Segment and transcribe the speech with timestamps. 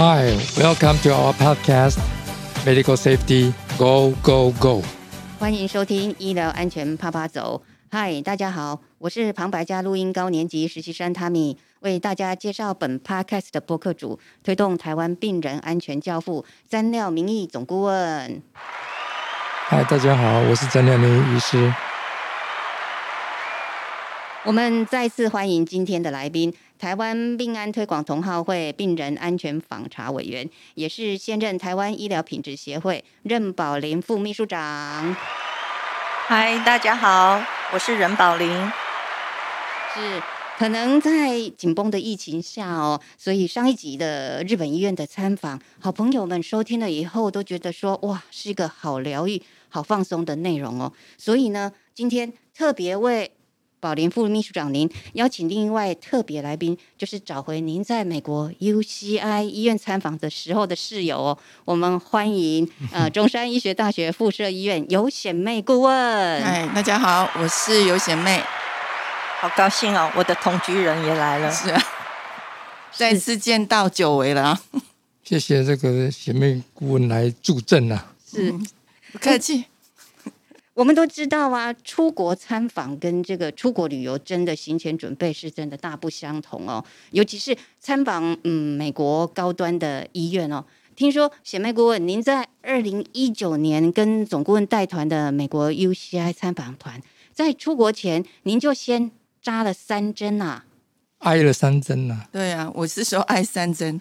[0.00, 1.98] Hi, welcome to our podcast,
[2.64, 4.80] Medical Safety Go Go Go。
[5.40, 7.60] 欢迎收听医疗安全啪啪走。
[7.90, 18.40] Hi，，大家好，我是旁白家录音高年级实习生 Tammy，为大家介绍本 podcast 的播客主，推动台湾病人安全教父詹廖明义总顾问。
[19.66, 21.74] 嗨，大家好，我是詹廖明义医师。
[24.44, 35.16] 我们再次欢迎今天的来宾，台湾病安推广同好会病人安全访查委员，也是现任台湾医疗品质协会任宝林副秘书长。
[36.28, 37.42] 嗨，大家好，
[37.72, 38.48] 我是任宝林。
[39.92, 40.22] 是，
[40.56, 50.92] 可能在紧绷的疫情下哦，所以上一集的日本医院的参访，好朋友们收听了以后都觉得说，哇，是一个好疗愈、好放松的内容哦。
[51.16, 53.32] 所以呢，今天特别为
[53.80, 61.38] 宝林副秘书长您邀请另外特别来宾，就是找回您在美国 UCI 医院参访的时候的室友哦。
[61.64, 66.42] 我们欢迎 呃中山医学大学附设医院 尤显妹顾问。
[66.42, 68.42] 嗨，大家好，我是尤显妹。
[69.40, 71.48] 好高兴哦，我的同居人也来了。
[71.52, 71.80] 是啊，
[72.92, 74.60] 再次见到久违了啊！
[75.22, 78.06] 谢谢这个显妹顾问来助阵啊。
[78.28, 78.52] 是，
[79.12, 79.66] 不客气。
[80.78, 86.84] 我们都知道啊，出国参访跟这个出国旅游真的行前准备是真的大不相同哦。
[87.10, 90.64] 尤其是参访嗯美国高端的医院哦。
[90.94, 99.10] 听说显妹顾问，您在二零一九年跟总顾问带团的美国 UCI 参访团，在出国前您就先
[99.42, 100.62] 扎了三针呐，
[101.18, 102.26] 挨了三针呐。
[102.30, 104.00] 对啊，我是说挨三针。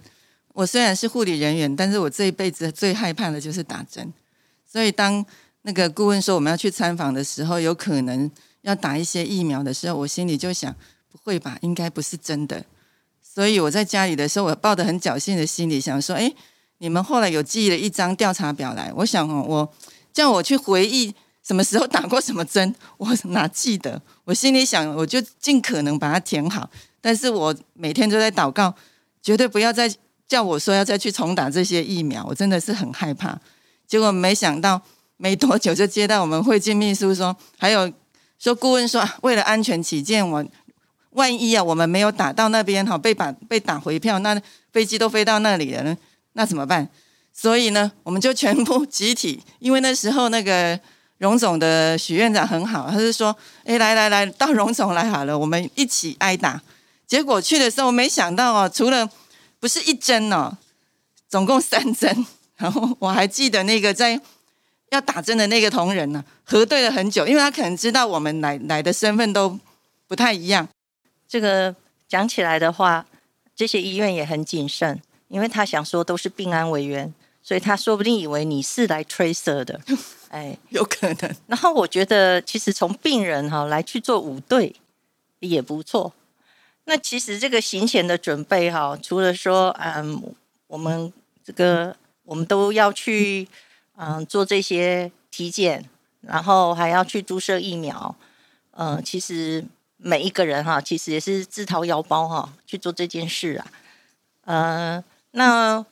[0.54, 4.14] 我虽然是护理人员，但是我这一辈子最害怕的就是打针，
[4.64, 5.26] 所以当
[5.68, 10.74] 那个顾问说我们要去参访的时候，有可能要打一些疫苗的时候，我心里就想，
[11.12, 12.64] 不会吧，应该不是真的。
[13.22, 16.34] 所以我在家里的时候，我抱着很侥幸的心理想说，哎，
[16.78, 19.74] 你们后来有寄了一张调查表来，我想哦，我
[20.14, 21.14] 叫我去回忆
[21.46, 24.02] 什么时候打过什么针，我哪记得？
[24.24, 26.70] 我心里想，我就尽可能把它填好。
[27.02, 28.74] 但是我每天都在祷告，
[29.22, 29.94] 绝对不要再
[30.30, 33.38] 叫我说要再去重打这些疫苗，我真的是很害怕。
[33.86, 34.82] 结果没想到。
[35.18, 37.92] 没多久就接到我们会进秘书说，还有
[38.38, 40.46] 说顾问说，为了安全起见，我
[41.12, 44.40] 万一啊，我们没有打到那边哈，被把被打回票，那
[44.72, 45.98] 飞机都飞到那里了，
[46.34, 46.88] 那怎么办？
[47.34, 50.80] 所以呢，我们就全部集体，因为那时候那个
[51.18, 53.36] 荣总的许院长很好，他是说，
[53.66, 56.62] 哎，来来来到荣总来好了，我们一起挨打。
[57.08, 59.10] 结果去的时候，没想到哦，除了
[59.60, 60.56] 不是一针哦，
[61.28, 62.26] 总共三针。
[62.58, 64.22] 然后我还记得那个在。
[64.90, 69.60] 要打针的那个同仁呢，核对了很久，因为他可能知道我们来来的身份都
[70.08, 70.68] 不太一样。
[71.28, 71.76] 这个
[72.08, 73.06] 讲起来的话，
[73.54, 79.82] 这些医院也很谨慎，因为他想说都是病安委员，所以他说不定以为你是来 tracer 的，
[80.32, 81.36] 哎，有可能。
[81.48, 84.74] 然后我觉得，其实从病人哈来去做五对
[85.40, 86.14] 也不错。
[86.86, 90.34] 那其实这个行前的准备哈，除了说嗯，
[90.68, 91.12] 我们
[91.44, 91.94] 这个
[92.24, 93.46] 我们都要去。
[93.52, 93.58] 嗯，
[94.00, 95.84] 嗯做这些体检，
[96.22, 98.16] 然后还要去注射疫苗。
[98.72, 99.66] 嗯，其实
[99.98, 103.68] 每一个人哈，其实也是自掏腰包哈去做这件事啊。
[104.46, 105.84] 呃，那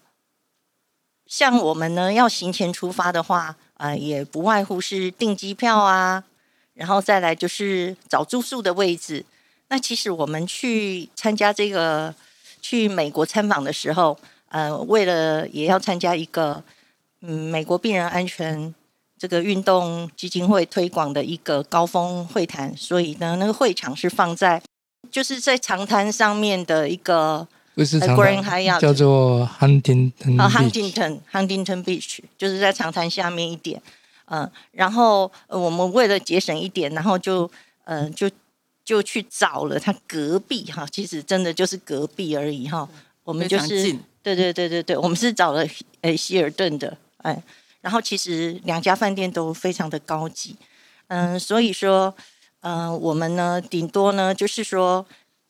[1.26, 6.24] 像我们呢，要行前出发的话，啊，也不外乎是订机票啊，
[6.76, 9.26] 然后再来就是找住宿的位置。
[9.70, 12.14] 那其实我们去参加这个
[12.62, 14.16] 去美国参访的时候，
[14.50, 16.64] 呃，为了也要参加一个。
[17.28, 18.74] 嗯，美国病人安全
[19.18, 24.62] 这个运动基金会推广的一个高峰会谈，所以呢，那个会场是放在
[25.10, 33.82] 就是在长滩上面的一个，不是长滩，叫做 Huntington 啊，Huntington Huntington Beach，就是在长滩下面一点。
[34.26, 37.50] 嗯，然后我们为了节省一点，然后就
[37.86, 38.30] 嗯就
[38.84, 42.88] 就去找了他隔壁哈，其实真的就是隔壁而已哈。
[43.24, 43.92] 我们就是
[44.22, 45.66] 对对对对对，我们是找了
[46.02, 46.98] 诶希尔顿的。
[47.26, 47.42] 哎，
[47.82, 50.56] 然后其实两家饭店都非常的高级，
[51.08, 52.14] 嗯，所以说，
[52.62, 55.04] 嗯，我们呢，顶多呢，就是说，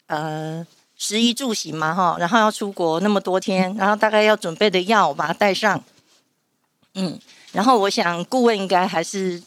[0.07, 5.83] 呃，食衣住行嘛，哈，然后要出国那么多天，然后大概要准备的药，把它带上，
[6.93, 7.19] 嗯，
[7.51, 9.43] 然后我想顾问应该还是，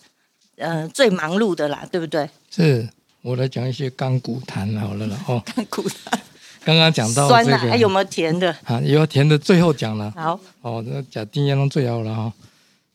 [0.58, 2.28] 呃，最忙碌的啦，对不对？
[2.50, 2.86] 是
[3.22, 6.20] 我来讲一些钢骨谈好了了，哦，钢骨谈。
[6.68, 8.54] 刚刚讲到酸的，还有没有甜的？
[8.64, 10.10] 啊，有甜的，最后讲了。
[10.10, 12.30] 好，哦，那讲丁彦龙最好了哈。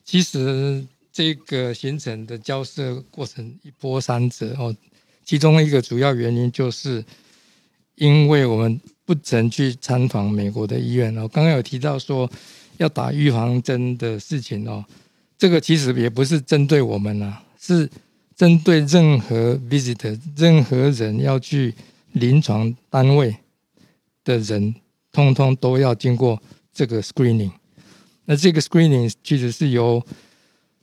[0.04, 4.72] 其实这个行程的交涉过程一波三折哦，
[5.24, 7.04] 其中一个主要原因就是
[7.96, 11.26] 因为我们不曾去参访美国的医院哦。
[11.26, 12.30] 刚刚有提到说
[12.76, 14.84] 要打预防针的事情哦，
[15.36, 17.90] 这个其实也不是针对我们啊，是
[18.36, 21.74] 针对任何 visitor 任何人要去
[22.12, 23.34] 临床单位
[24.24, 24.74] 的人，
[25.12, 26.40] 通通都要经过
[26.72, 27.52] 这个 screening。
[28.24, 30.02] 那这个 screening 其实是由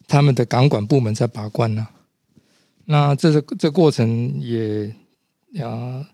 [0.07, 1.87] 他们的港管部门在把关呢。
[2.85, 4.93] 那这个这过程也
[5.63, 6.05] 啊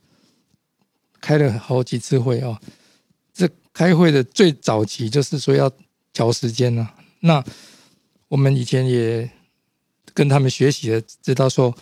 [1.20, 2.58] 开了好几次会哦。
[3.34, 5.72] 这开会的最早期就是说要
[6.14, 6.90] 调时间呢。
[7.20, 7.44] 那
[8.28, 9.30] 我们以前也
[10.14, 11.76] 跟他们学习的，知道说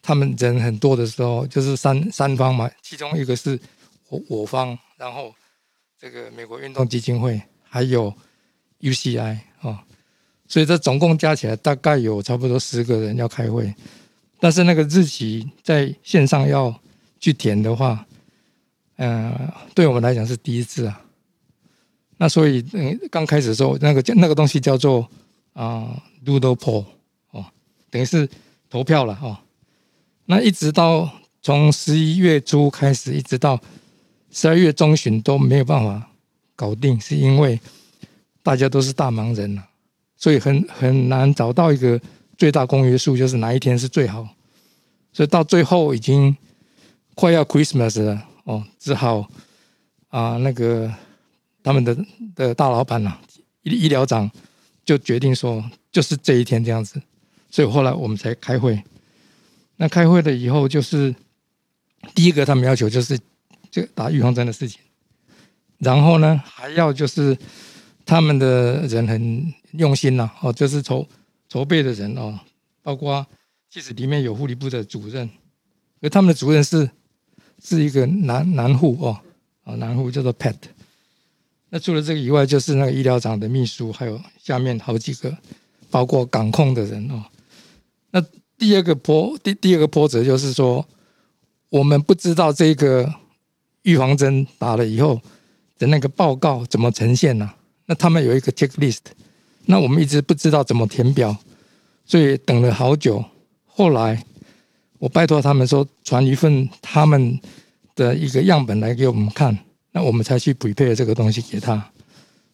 [0.00, 3.58] 他们人很多的时候，就是三三方嘛，其中一个是
[4.08, 5.34] 我我方，然后
[5.98, 8.12] 这个美国运动基金会还有。
[8.78, 9.82] UCI 啊，
[10.46, 13.74] 所以这总共加起来大概有差不多十个人要开会，
[14.38, 16.78] 但是那个日期在线上要
[17.18, 18.06] 去填的话，
[18.96, 21.02] 嗯，对我们来讲是第一次啊。
[22.18, 25.08] 那所以嗯，刚开始的时候，那个叫那个东西叫做
[25.54, 26.84] 啊，Doodle Poll
[27.30, 27.46] 哦，
[27.90, 28.28] 等于是
[28.68, 29.38] 投票了哦。
[30.26, 31.10] 那一直到
[31.40, 33.58] 从十一月初开始，一直到
[34.36, 36.10] 十二月中旬都没有办法
[36.54, 37.58] 搞定，是因为。
[38.42, 39.68] 大家都是大忙人了，
[40.16, 42.00] 所以很很难找到一个
[42.38, 44.28] 最大公约数，就是哪一天是最好。
[45.12, 46.36] 所以到最后已经
[47.16, 49.28] 快要 Christmas 了哦，只好
[50.10, 50.88] 啊那个
[51.60, 51.98] 他们的
[52.36, 53.18] 的大老板呐，
[53.62, 54.30] 医医疗长
[54.84, 57.02] 就决定说，就是这一天这样子。
[57.50, 58.80] 所以后来我们才开会。
[59.74, 61.12] 那开会了以后，就是
[62.14, 63.18] 第一个他们要求就是
[63.82, 64.80] 就打预防针的事情，
[65.78, 67.36] 然后呢还要就是。
[68.08, 71.04] 他们的人很用心呐，哦，就是筹
[71.48, 72.38] 筹备的人哦，
[72.80, 73.26] 包括
[73.68, 75.28] 其实里面有护理部的主任，
[76.00, 76.88] 而他们的主任是
[77.60, 79.18] 是一个男男护哦，
[79.64, 80.54] 啊，男护叫做 Pat。
[81.68, 85.36] 那除了这个以外，就是那个医疗长的秘书，还有下面好几个，
[85.90, 87.24] 包括港控的人哦。
[88.12, 88.24] 那
[88.56, 90.86] 第二个波第第二个波折就是说，
[91.70, 93.12] 我们不知道这个
[93.86, 95.20] 预防针打了以后
[95.78, 97.48] 的那个报告怎么呈现呢？
[97.86, 98.98] 那他们有一个 checklist，
[99.66, 101.34] 那我们一直不知道怎么填表，
[102.04, 103.24] 所以等了好久。
[103.64, 104.20] 后来
[104.98, 107.38] 我拜托他们说传一份他们
[107.94, 109.56] 的一个样本来给我们看，
[109.92, 111.90] 那我们才去匹配这个东西给他。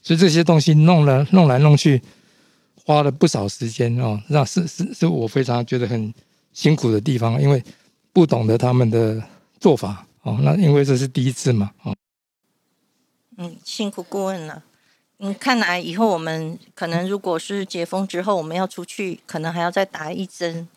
[0.03, 2.03] 所以这些东西弄了弄来弄去，
[2.85, 4.21] 花了不少时间哦。
[4.29, 6.13] 那是是是我非常觉得很
[6.53, 7.63] 辛苦的地方，因为
[8.13, 9.23] 不懂得他们的
[9.59, 10.39] 做法哦。
[10.43, 11.95] 那因为这是第一次嘛，哦。
[13.37, 14.63] 嗯，辛苦顾问了。
[15.19, 20.69] 嗯，看来以后我们可能如果是解封之后，我们要出去，可能还要再打一针。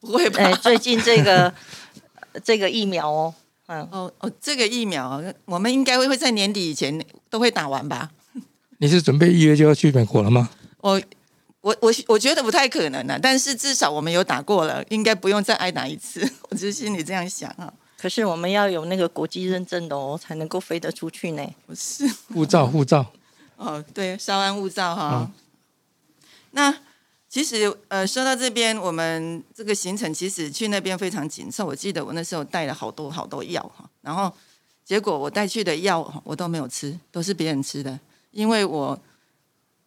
[0.00, 0.42] 不会吧？
[0.42, 1.52] 哎，最近这个
[2.42, 3.34] 这个疫苗哦，
[3.66, 8.10] 嗯，哦哦，这个疫苗我们应该会会在年底以前都会打完吧？
[8.78, 10.50] 你是准备一月就要去美国了吗？
[10.78, 11.00] 我
[11.60, 16.28] 我我我觉得不太可能啊，但是至少我们有打过了，应该不用再挨打一次。
[16.50, 17.72] 我就是心里这样想啊。
[18.02, 21.48] 可是我们要有那个国际认证的哦，才能够飞得出去呢。
[21.64, 22.04] 不是
[22.34, 23.06] 护照，护照。
[23.56, 25.30] 哦，对，稍安勿躁哈。
[26.50, 26.76] 那
[27.28, 31.64] 其实呃，说到这边，我们这个行程其实去那边非常紧凑。
[31.64, 34.32] 我记得我那时候带了好多好多药哈，然后
[34.84, 37.96] 结果我带去的药我都没有吃，都是别人吃的，
[38.32, 38.98] 因为我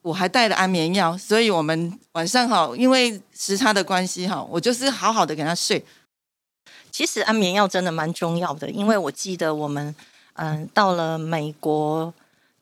[0.02, 5.84] 我还带了安眠药，所以我们晚上哈，因为时差的关系哈，我就是好好的给他睡。
[6.98, 9.94] 其实安眠药真的蛮重要的，因为我记得我们
[10.36, 12.14] 嗯到了美国。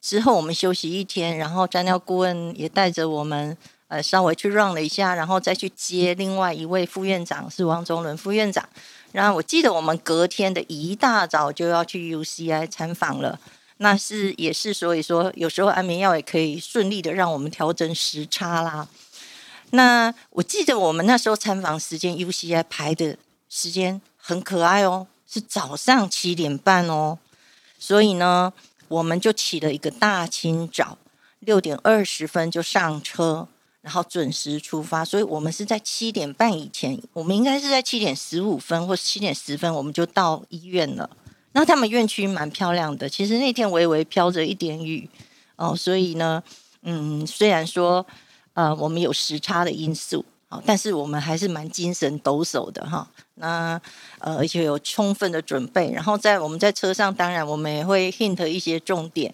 [0.02, 3.56] 之后我们休息一天，然后詹尿顾问也带着我们，
[3.90, 8.68] 呃，稍微去 run 了一下，然后再去接另外一位副院长，是王宗伦副院长。
[9.12, 13.40] 然后我记得我们隔天的一大早就要去 UCI 参访了，
[13.78, 18.88] 那是也是所以说，有时候安眠药也可以顺利的让我们调整时差啦。
[19.70, 23.16] 那我记得我们那时候参访时间 UCI 排的
[23.48, 27.20] 时间很可爱哦，是早上七点半哦，
[27.78, 28.54] 所以呢。
[28.90, 31.00] 我们就起了一个大清早，
[31.40, 33.48] 六点二十分就上车，
[33.82, 35.04] 然后准时出发。
[35.04, 41.10] 所以，我们是在七点半以前，我们应该是在七点十五分或七点十分，我们就到医院了。
[41.54, 45.10] 那他们院区蛮漂亮的，其实那天微微飘着一点雨
[45.56, 46.44] 哦，所以呢，
[46.84, 48.06] 嗯，虽然说
[48.54, 50.24] 呃我们有时差的因素。
[50.66, 53.80] 但是我们还是蛮精神抖擞的哈，那
[54.20, 59.34] 呃而且有充分的准备，然后在我们在车上，当然我们也会 hint 一些重点。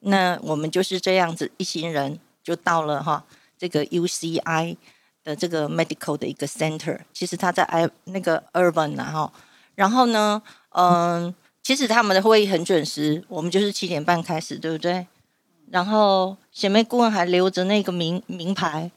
[0.00, 3.24] 那我们就是这样子一行人就到了哈
[3.58, 4.76] 这个 UCI
[5.22, 9.32] 的这个 medical 的一个 center，其实它在 I 那个 urban 啊哈，
[9.74, 11.34] 然后呢，嗯。
[11.62, 15.06] 其实他们的会议很准时，我们就是七点半开始，对不对？
[15.70, 18.90] 然后前面顾问还留着那个名名牌，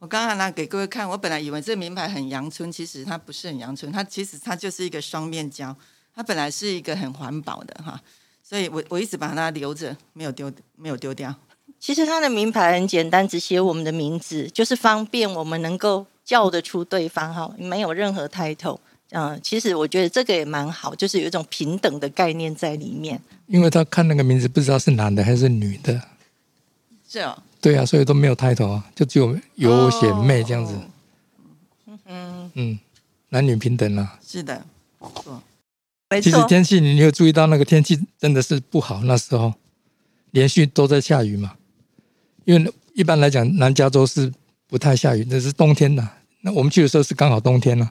[0.00, 5.76] 我刚刚拿给各位看，我本来以为这名牌很阳春，其实它不是很阳春，它其实它就是一个双面胶，
[6.14, 8.00] 它本来是一个很环保的哈，
[8.42, 11.34] 所以我我一直把它留着，没有丢没有丢掉。
[11.78, 18.78] 其实它的名牌很简单，只写我们的名字，就是方便我们能够叫得出对方哈，没有任何 title。
[19.10, 23.20] 嗯，其实我觉得这个也蛮好，就是有一种平等的概念在里面。
[23.48, 26.00] 因为他看那个名字不知道是男的还是女的，
[27.06, 30.74] 是哦，对啊，所以都没有 title 啊，就只有有显妹这样子。
[32.06, 32.78] 嗯，嗯，
[33.28, 34.18] 男女平等啊。
[34.26, 34.64] 是的，
[36.10, 36.22] 没错。
[36.22, 39.52] 其实天气你有注意到那个天气真的是不好，那时候
[40.30, 41.54] 连续都在下雨嘛。
[42.44, 44.32] 因为一般来讲，南加州是
[44.66, 46.08] 不太下雨，那是冬天的。
[46.40, 47.90] 那我们去的时候是刚好冬天了。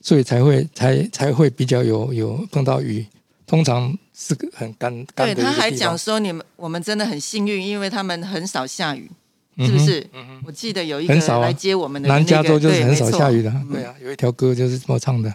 [0.00, 3.06] 所以才会才才会比较有有碰到雨，
[3.46, 9.10] 通常是个很干干的对，他还讲说你们我们真的很幸运，因为他们很少下雨，
[9.58, 10.06] 是不是？
[10.46, 13.42] 我记得有一个很少啊来接我们的、南加州就是很少下雨。
[13.42, 15.32] 的对啊，有一条歌就是这么唱的。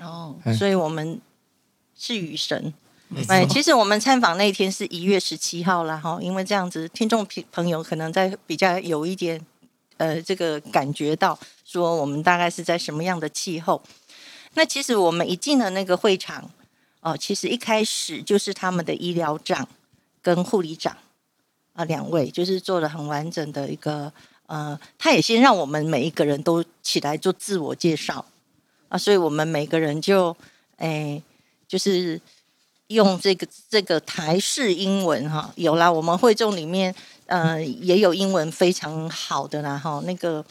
[0.00, 1.20] 哦哎，所以我们
[1.96, 2.72] 是雨神。
[3.28, 9.40] 哎，其实我们参访那一天是一月十七号啦，哈，因为这样子，听众朋朋友可能在比较有一点
[9.98, 13.80] 呃，这个感觉到说我们大概是在什么样的气候。
[14.54, 16.50] 那其实我们一进了那个会场，
[17.06, 19.68] 哦，其实一开始就是他们的医疗长
[20.20, 20.98] 跟护理长
[21.72, 24.12] 啊两位，就是做了很完整的一个
[24.46, 28.24] 呃，他也先让我们每一个人都起来做自我介绍
[28.88, 30.36] 啊，所以我们每个人就
[30.78, 31.22] 哎
[31.68, 32.20] 就是
[32.88, 36.92] 用这个这个台式英文哈，有啦，我们会众里面
[37.26, 40.44] 呃也有英文非常好的啦哈，那个。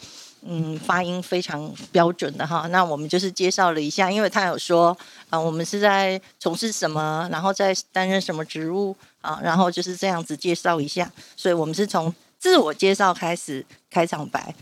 [0.48, 2.66] 嗯，发音非常标准的哈。
[2.68, 4.96] 那我们就是介绍了一下，因为他有说
[5.28, 11.10] 啊、我们是在从事什么，然后在担任什么职务啊，然后就是这样子介绍一下。
[11.36, 14.54] 所以我们是从自我介绍开始开场白，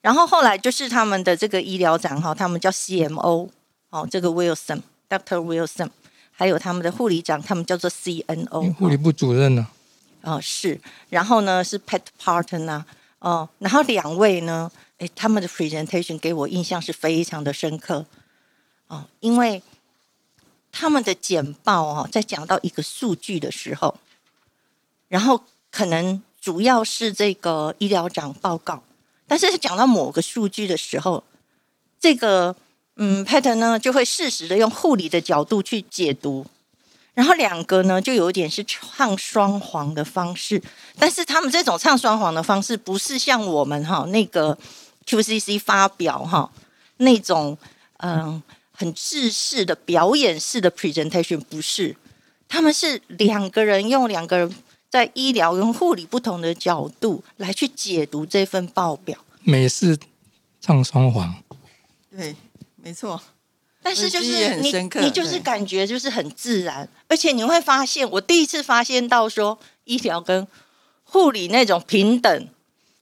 [0.00, 3.48] 然后后来就是他们的这个医疗长哈，他们叫 CMO
[3.90, 5.90] 哦，这个 Wilson Doctor Wilson，
[6.30, 9.66] 还有他们的护理长，他们叫做 CNO 护理部主任呢、
[10.22, 10.78] 哦，是，
[11.08, 12.86] 然后呢是 Pet Partner 啊，
[13.18, 18.06] 哦，然后两位呢，诶，他们的 presentation 给我印象是非常的深刻，
[18.88, 19.62] 哦，因为
[20.72, 23.96] 他们的简报哦，在讲到一个数据的时候，
[25.08, 28.82] 然后可能主要是这个医疗长报告，
[29.26, 31.22] 但是讲到某个数据的时候，
[32.00, 32.56] 这个
[32.96, 36.46] 嗯 Pet 呢就会适时的用护理的角度去解读，
[37.12, 40.62] 然后两个呢，就有点是唱双簧的方式，
[40.98, 44.56] 但是他们这种唱双簧的方式，不是像我们哈那个
[45.06, 46.50] QCC 发表哈
[46.98, 47.56] 那种
[47.98, 51.96] 嗯很制式的表演式的 presentation，不是，
[52.48, 54.54] 他们是两个人用两个人
[54.90, 59.98] 在医疗跟护理不同的角度来去解读这份报表，美式
[60.60, 61.34] 唱双簧，
[62.10, 62.36] 对，
[62.76, 63.20] 没错。
[63.82, 70.46] 但是就是你很深刻你就是感觉就是很自然，而且你会发现，我第一次发现到说医疗跟
[71.04, 72.48] 护理那种平等，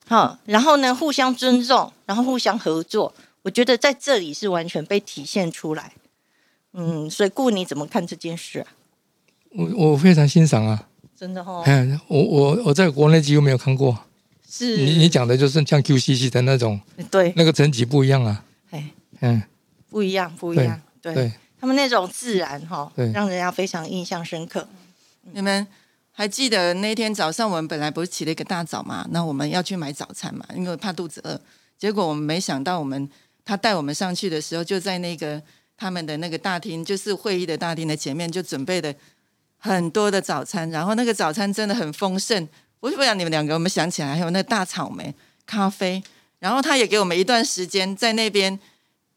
[0.07, 5.93] 哈，然后呢互相尊重，然后互相合作，我觉得在这里是完全被体现出来。
[6.73, 8.67] 嗯，所以顾你怎么看这件事啊？
[9.51, 10.89] 我我非常欣赏啊。
[11.17, 13.97] 真的哦，嗯，我我我在国内几乎没有看过。
[14.49, 16.81] 是你你讲的就是像 QCC 的那种，
[17.11, 18.45] 对，那个层级不一样啊。
[18.71, 19.43] 哎，嗯，
[19.89, 24.69] 不一样，不一样，对对，他们那种自然哈对，让人家非常印象深刻。
[25.33, 25.67] 你们
[26.17, 29.05] 还记得那天早上我们本来不是起了一个大早嘛？
[29.11, 31.41] 那我们要去买早餐嘛，因为怕肚子饿。
[31.77, 33.11] 结果我们没想到，我们
[33.45, 35.43] 他带我们上去的时候，就在那个
[35.77, 38.95] 他们的那个大厅，就是会议的大厅的前面，就准备了
[39.59, 40.71] 很多的早餐。
[40.71, 45.13] 然后那个早餐真的很丰盛，我不知道你们两个我们想起来，还有那个大草莓、
[45.45, 46.01] 咖啡。
[46.39, 48.57] 然后他也给我们一段时间在那边，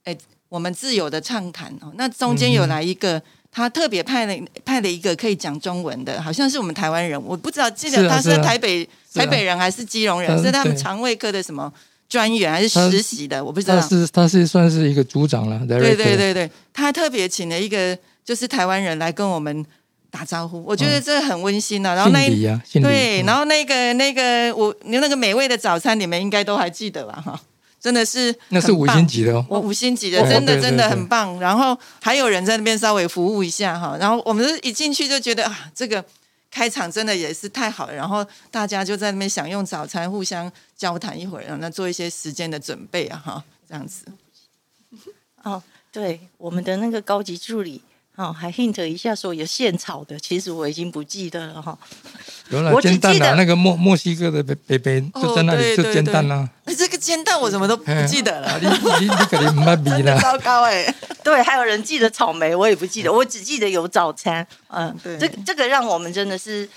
[0.05, 0.17] 哎，
[0.49, 1.93] 我们自由的畅谈哦。
[1.93, 3.21] 那中间有来一个。
[3.57, 4.33] 他特别派了
[4.63, 11.73] 派了一个可以讲中文的，好像是我们台湾人，我不知道，记得他是台北、台北人还是基隆人，嗯是他们肠胃科的什么
[12.07, 13.87] 专员还是实习的，我不知道他。
[13.87, 19.65] 是他是算是一个组长了，对对对对，他还特别请了一个就是台湾人来跟我们
[20.11, 21.95] 打招呼，我觉得这很温馨啊。
[21.95, 27.19] 然后那对，嗯然后那个那个我那个美味的早餐，你们应该都还记得吧？
[27.25, 27.41] 哈，
[27.79, 29.45] 真的是那是五星级的哦。
[29.49, 31.39] 我五星级的，真的真的对很棒。
[31.39, 36.03] 然后还有人在那边稍微服务一下哈，然后我们一进去就觉得啊，这个
[36.49, 37.93] 开场真的也是太好了。
[37.93, 44.05] 然后大家就在那边享用早餐，互相交谈一会儿，然后那做一些时间的准备啊哈，这样子。
[45.43, 47.81] 哦，对，我们的那个高级助理
[48.17, 51.77] 哦，还 hint 一下说有现炒的，其实我已经不记得了哈。
[52.49, 56.49] 有了我只煎蛋啊，记得那个墨墨西哥的北北北就在那里就煎蛋啊。
[56.65, 60.17] 哎这个煎蛋我怎么都不记得了，啊你你你肯定没比了。
[60.19, 60.91] 糟糕哎、
[61.23, 64.45] 对，还有人记得草莓，我也不记得，我只记得有早餐。
[64.69, 66.67] 嗯，对这这个让我们真的是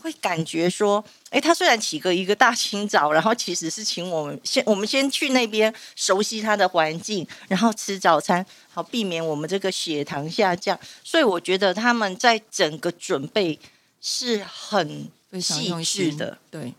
[0.00, 10.78] 会感觉说，哎，他虽然起个一个大清早，然后其实是请我们先我们先去那边熟悉他的环境，然后吃早餐，好避免我们这个血糖下降。
[11.04, 13.58] 所以我觉得他们在整个准备
[14.00, 15.08] 是很
[15.40, 16.74] 细致的，，对，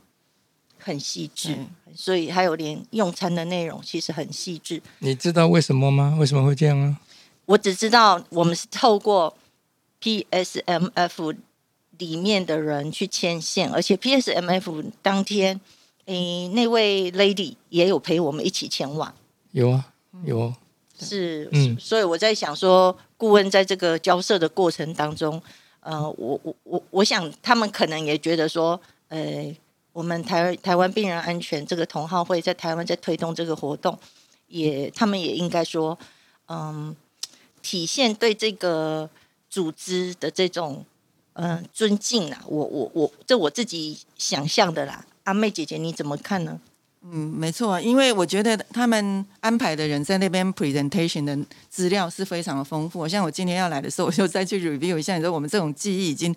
[0.77, 1.69] 很细致嗯。
[1.95, 4.81] 所以还有连用餐的内容其实很细致。
[4.99, 6.15] 你知道为什么吗？
[6.19, 6.97] 为什么会这样啊？
[7.45, 9.35] 我只知道我们是透过
[10.01, 11.35] PSMF
[12.01, 15.61] 里面的人去牵线，而且 PSMF 当天，
[16.05, 19.13] 诶，那位 lady 也有陪我们一起前往。
[19.51, 19.85] 有啊，
[20.25, 20.57] 有啊。
[20.99, 25.39] 是，嗯所以我在想说，顾问在这个交涉的过程当中，
[25.81, 28.79] 呃，我我我我想他们可能也觉得说，
[29.09, 29.55] 呃，
[29.93, 33.97] 我们台台湾病人安全这个同好会在台湾在推动这个活动，
[34.47, 35.97] 也他们也应该说，
[36.47, 36.95] 嗯，
[37.61, 39.07] 体现对这个
[39.49, 40.85] 组织的这种嗯、
[41.33, 42.41] 呃尊敬啦。
[42.47, 45.05] 我我我这我自己想象的啦。
[45.23, 46.59] 阿妹姐姐你怎么看呢？
[47.03, 51.35] 嗯，没错，因为我觉得他们安排的人在那边 presentation 的
[51.67, 53.07] 资料是非常的丰富。
[53.07, 56.35] 像我今天要来的时候，我就再去 review 一下，你说我们这种记忆已经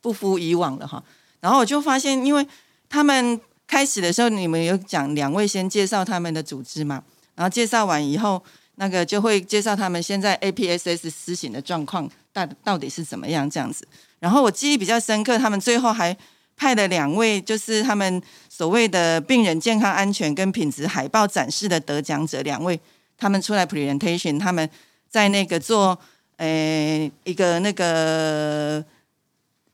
[0.00, 1.02] 不复以往了哈。
[1.40, 2.46] 然后我就发现，因为
[2.88, 7.02] 他们开始的时候，你们有讲两位先介绍他们的组织嘛，
[7.34, 8.40] 然后介绍完以后，
[8.76, 13.84] 那个就会介绍他们现在 APSS 施行的状况到到底是怎么样这样子。
[14.24, 16.16] 然后我记忆比较深刻，他们最后还
[16.56, 22.80] 派了两位，就是他们所谓的病人健康安全跟品质海报展示的得奖者，两位
[23.18, 24.66] 他们出来 presentation，他们
[25.10, 25.98] 在那个做
[26.38, 28.82] 呃一个那个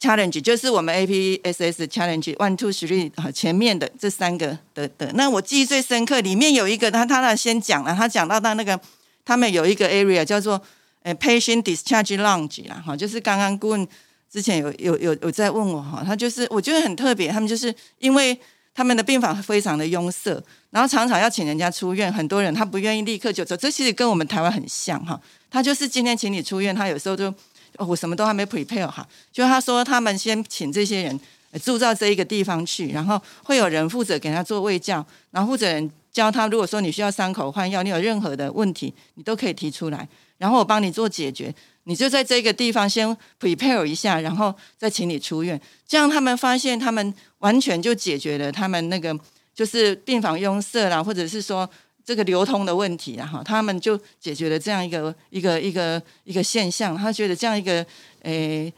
[0.00, 5.12] challenge，就是我们 APSS challenge one two three 啊前面的这三个的的。
[5.14, 8.80] 那我记忆最深刻，里面有一个他他那先讲了，他讲到他那个
[9.24, 10.60] 他们有一个 area 叫做
[11.04, 13.86] 呃 patient discharge lounge 啦，哈，就是刚刚顾问。
[14.30, 18.38] 之前有有有有在问我哈，他就是我觉得很特别，他们就是因为
[18.72, 20.40] 他们的病房非常的拥塞，
[20.70, 25.20] 然后常常要请人家出院，很多人他不愿意立刻就走，这其实跟我们台湾很像哈。
[25.50, 27.34] 他就是今天请你出院，他有时候就、
[27.76, 31.20] 我什么都还没 prepare 哈，就他说他们先请这些人
[31.64, 41.52] 住到这一个地方去，然后会有人负责给他做卫教，然后负责人教他，如果说你需要伤口换药，你有任何的问题，你都可以提出来，然后我帮你做解决。
[41.84, 45.60] 你就在这个地方先 prepare 一下，然后再请你出院。
[45.86, 49.18] 这样他们发现，他们完全就解决了他们那个
[49.54, 51.68] 就是病房拥塞啦，或者是说
[52.04, 56.96] 这个流通的问题啦，哈，他们就解决了这样一个一个一个一个现象。
[56.96, 57.84] 他觉得这样一个
[58.22, 58.72] 诶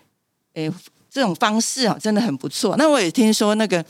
[0.55, 0.73] 诶
[1.11, 2.77] 这种方式啊，真的很不错。
[2.77, 3.85] 那我也听说那个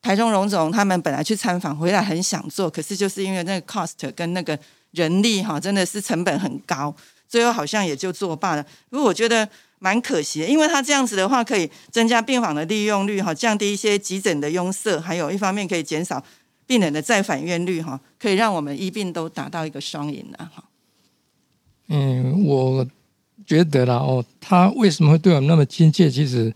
[0.00, 4.58] 台中荣总他们本来去参访回来很想做，可是就是因为那个 cost 跟那个
[4.92, 6.94] 人力哈，真的是成本很高。
[7.32, 16.22] 最后好像也就作罢了，不过我觉得蛮可惜，因为他这样子的话，可以增加病房的利用率哈，降低一些急诊的拥塞，还有一方面可以减少
[16.66, 20.62] 病人的再返院率哈，可以让我们医病都达到一个双赢的哈。
[21.88, 22.86] 嗯，我
[23.46, 26.10] 觉得啦哦，他为什么会对我们那么亲切？
[26.10, 26.54] 其实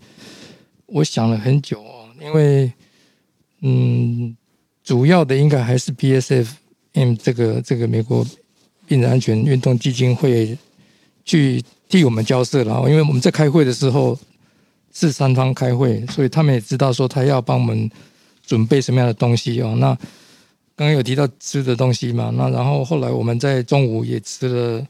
[0.85, 2.71] 我想了很久哦，因为
[3.61, 4.37] 嗯，
[4.83, 8.23] 主要的应该还是 PSFM 这个这个美国
[8.85, 10.55] 病人安全运动基金会
[11.27, 14.17] 去替我们交涉了哦，因为我们在开会的时候
[14.91, 17.87] 是三方开会，所以他们也知道说他要帮我们
[18.43, 19.75] 准备什么样的东西哦。
[19.77, 19.95] 那
[20.75, 24.87] 刚刚有提到吃的东西嘛，那然后后来我们在中午也吃了。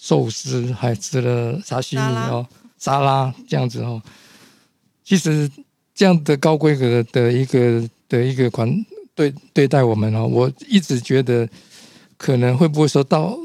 [0.00, 2.46] 寿司还吃了沙西米哦，
[2.78, 4.00] 沙拉这样子哦。
[5.02, 5.50] 其实
[5.92, 8.72] 这样的高规格的一个的一个款
[9.12, 11.46] 对对待我们哦，我一直觉得
[12.16, 13.36] 可能会不会说到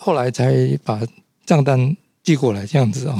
[0.00, 0.98] 后来才把
[1.44, 3.14] 账单寄过来这样子哦。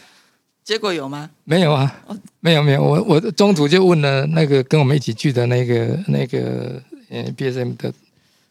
[0.62, 1.28] 结果有吗？
[1.44, 1.92] 没有啊，
[2.38, 7.92] 没有没有，我我中途就问了那个跟我们一起去的那个那个呃 BSM 的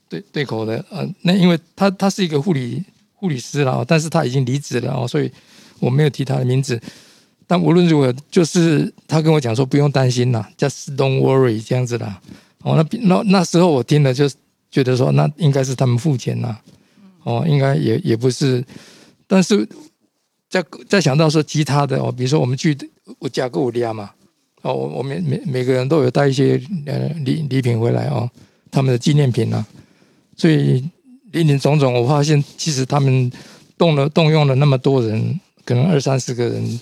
[0.10, 2.84] 对对口的呃，那因为他他是一个护理。
[3.22, 5.30] 护理师了，但是他已经离职了哦，所以
[5.82, 6.80] 我没有提他的名字。
[7.46, 12.22] 但无论如何，就是他跟我讲说不用担心啦，just don't worry 这样子啦。
[12.64, 14.26] 哦，那那那时候我听了就
[14.72, 16.58] 觉得说，那应该是他们付钱啦。
[17.24, 18.64] 哦，应该也也不是。
[19.28, 19.68] 但是
[20.50, 22.78] 再再想到说其他的哦，比如说我们去
[23.20, 24.12] 我加购利亚嘛，
[24.62, 28.30] 哦，我我们每每个人都有带一些呃礼礼品回来哦，
[28.72, 29.66] 他们的纪念品啊，
[30.36, 30.84] 所以。
[31.32, 33.32] 林林总总，我发现其实他们
[33.78, 36.80] 动了动用了那么多人，可能二三十个人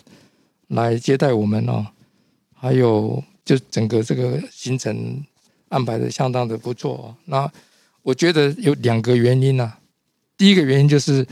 [0.69, 1.85] 来接待我们哦，
[2.55, 5.21] 还有就整个这个行程
[5.67, 7.15] 安排的相当的不错哦。
[7.25, 7.51] 那
[8.03, 9.73] 我觉得有两个原因呐、
[10.37, 11.25] 第一个原因就是，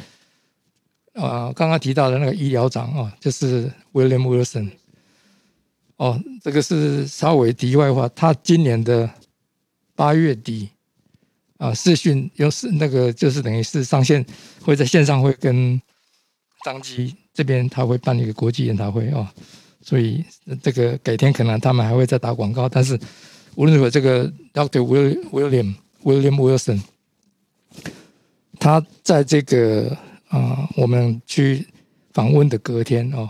[1.13, 4.72] 呃，刚刚提到的那个医疗长哦，就是 William Wilson。
[5.98, 9.10] 哦，这个是稍微题外话，他今年的
[9.96, 10.70] 八月底
[11.58, 14.26] 啊，视讯又是那个就是等于是上线，
[14.62, 15.82] 会在线上会跟
[16.65, 19.26] 张基这边他会办一个国际研讨会哦，
[19.82, 20.26] 所以
[20.62, 23.00] 这个改天可能他们还会再打广告，但是
[23.56, 24.82] 无论如何，这个 Dr.
[24.82, 26.82] Will William William Wilson，
[28.60, 29.96] 他在这个
[30.30, 31.65] 啊、我们去
[32.12, 33.30] 访问的隔天哦，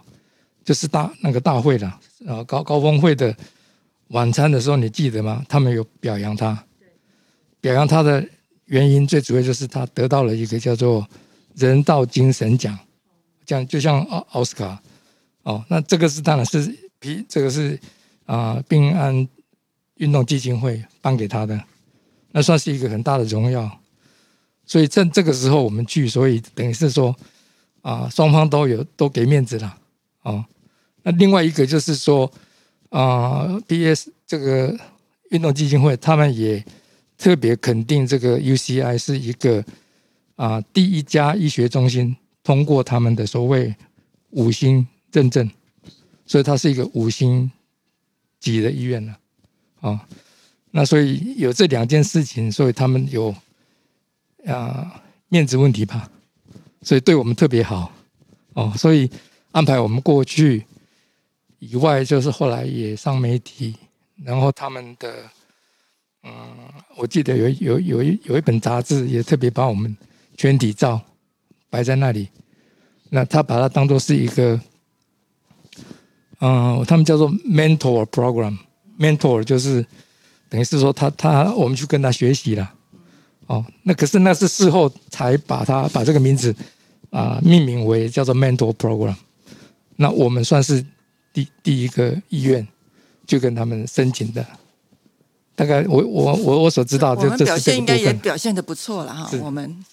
[0.64, 3.36] 就是大那个大会了，啊高高峰会的
[4.08, 5.46] 晚餐的时候，你记得吗？
[5.48, 6.66] 他们有表扬他，
[7.62, 8.28] 表扬他的
[8.66, 11.08] 原因最主要就是他得到了一个叫做
[11.54, 12.76] 人道精神奖，
[13.46, 14.82] 这样就像奥奥斯卡
[15.44, 17.80] 哦，那这个是当然是皮这个是
[18.26, 19.28] 啊病安
[19.96, 21.62] 运动基金会颁给他的，
[22.32, 23.70] 那算是一个很大的荣耀。
[24.66, 27.16] 所以趁这个时候我们去，所以等于是说
[27.82, 29.78] 啊，双方都有都给面子了
[30.24, 30.46] 啊。
[31.04, 32.32] 那另外一个就是说
[32.90, 34.76] 啊，BS 这个
[35.30, 36.64] 运动基金会他们也
[37.18, 39.64] 特别肯定这个 UCI 是一个
[40.36, 43.76] 啊第一家医学中心通过他们的所谓
[44.32, 45.50] 五星认证，
[46.26, 47.52] 所以它是一个五星
[48.40, 49.18] 级的医院了
[49.82, 50.08] 啊。
[50.72, 53.34] 那所以有这两件事情，所以他们有
[54.48, 56.10] 啊面子问题吧，
[56.82, 57.92] 所以对我们特别好。
[58.54, 59.10] 哦，所以
[59.52, 60.64] 安排我们过去
[61.60, 63.76] 以外，就是后来也上媒体，
[64.24, 65.30] 然后他们的
[66.24, 66.32] 嗯，
[66.96, 69.96] 我记得有有有一有一本杂志也特别把我们
[70.38, 71.02] 全体照
[71.70, 72.30] 摆在那里，
[73.10, 74.60] 那他把它当做是一个
[76.40, 79.86] 嗯，他们叫做 mentor program，mentor 就是
[80.50, 82.74] 等于是说他他我们去跟他学习了。
[83.48, 86.56] 哦，那可是那是事后才把它把这个名字
[87.12, 89.16] 啊、命名为叫做 Mentor Program。
[89.96, 90.86] 那我们算是
[91.32, 92.68] 第第一个医院
[93.26, 94.46] 就跟他们申请的。
[95.56, 97.96] 大概我我我我所知道，我们表现应该。
[97.96, 99.30] 也表现的不错了哈。
[99.42, 99.86] 我们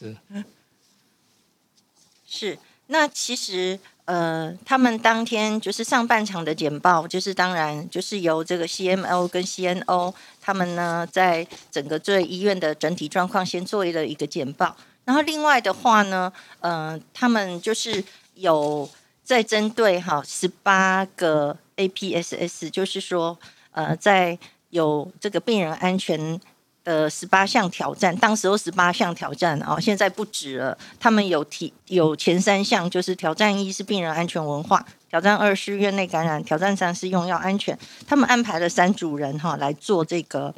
[2.26, 18.90] 是，那其实呃，他们当天就是上半场的简报，就是当然就是由这个 CMO 跟 CNO 他们呢，在整个这医院的整体状况先做了一个简报，然后另外的话呢，呃，他们就是有
[19.22, 23.38] 在针对哈十八个 APSS，就是说
[23.70, 24.36] 呃，在
[24.70, 26.40] 有这个病人安全
[26.84, 30.76] 的十八项挑战，当时候十八项挑战啊、现在不止了。
[30.98, 37.78] 他们有提有前三项，就是挑战一是病人安全文化，挑战二是院内感染，挑战三是用药安全。
[38.06, 40.52] 他们安排了三组人哈来做这个，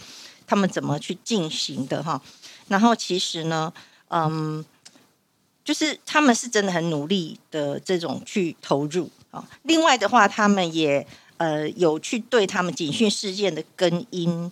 [0.47, 2.21] 他们怎么去进行的哈。
[2.69, 3.71] 然后其实呢，
[4.09, 4.65] 嗯，
[5.63, 9.47] 就是他们是真的很努力的这种去投入啊。
[9.65, 11.07] 另外的话，他们也
[11.37, 14.51] 呃有去对他们警讯事件的根因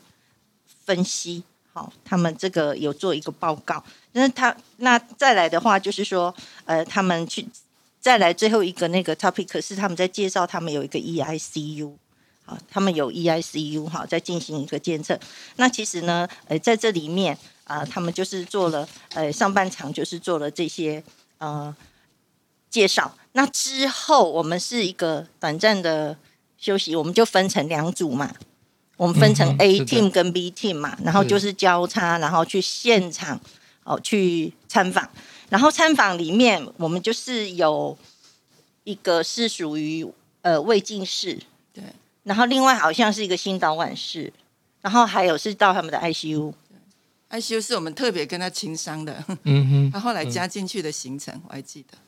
[0.84, 3.82] 分析，好，他们这个有做一个报告。
[4.12, 7.46] 那他那再来的话，就是说，呃，他们去
[8.00, 11.92] 再来最后一个那个 topic 是他们在介绍他们有一个 EICU，。
[12.44, 15.18] 好，他们有 E EICU 哈，在进行一个监测。
[15.56, 21.02] 那其实呢，呃，在这里面啊、他们就是做了呃上半场就是做了这些
[21.38, 21.74] 呃
[22.68, 23.16] 介绍。
[23.32, 26.18] 那之后我们是一个短暂的
[26.58, 28.34] 休息，我们就分成两组嘛，
[29.02, 33.40] 我们分成 A team 跟 B team 嘛，然后就是交叉，然后去现场
[33.82, 35.10] 哦去参访。
[35.48, 37.98] 然后参访里面，我们就是有
[38.84, 40.06] 一个是属于
[40.42, 41.36] 呃胃镜室，
[41.72, 41.82] 对，
[42.22, 44.32] 然后另外好像是一个心导管室，
[44.80, 46.52] 然后还有是到他们的 ICU。
[47.30, 51.98] ICU 是我们特别跟他情商的，嗯哼， 他后来加进去的行程我还记得。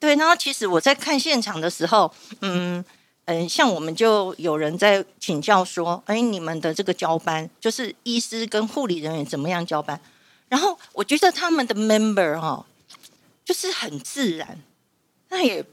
[0.00, 2.84] 对，然后其实我在看现场的时候，嗯
[3.26, 10.00] 嗯，像我们就有人在请教说，哎，你们的这个交班，就是医师跟护理人员怎么样交班？
[10.48, 12.66] 然后我觉得他们的 member 哈、
[13.44, 14.58] 就是很自然，
[15.30, 15.64] 他也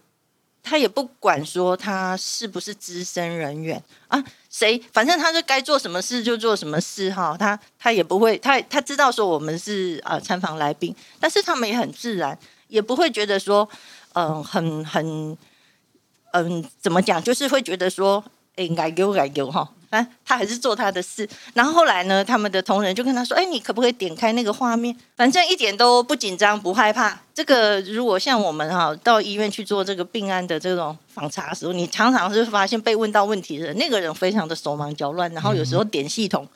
[0.62, 13.68] 他也不管说他是不是资深人员啊，谁反正他就该做什么事就做什么事哈，他他也不会，他他知道说我们是啊参访来宾，但是他们也很自然，也不会觉得说。
[14.14, 15.38] 嗯，很很，
[16.32, 17.22] 嗯，怎么讲？
[17.22, 18.24] 就是会觉得说，
[18.56, 19.70] 哎，改给我改给我哈。
[19.90, 21.28] 啊，他还是做他的事。
[21.56, 24.96] 然后后来呢，他们的同仁就跟他说：“哎，你可不可以点开那个画面？
[25.16, 27.20] 反正一点都不紧张，不害怕。
[27.34, 36.48] 这个如果像我们哈到医院去做这个病案的这种访查的时候，你常常是发现被问到问题的那个人非常的手忙脚乱，然后有时候点系统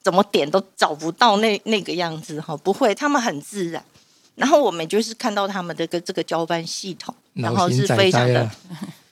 [0.00, 2.56] 怎么点都找不到那那个样子哈。
[2.56, 3.82] 不会，他们很自然。
[4.36, 8.48] 然后我们就是看到他们的个这个交班系统，然后是非常的，